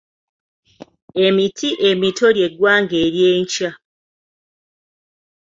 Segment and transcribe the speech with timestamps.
[1.25, 3.69] Emiti emito ly’eggwanga ery'enkya.